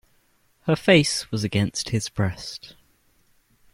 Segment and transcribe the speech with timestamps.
[0.61, 2.73] Her face was against his breast.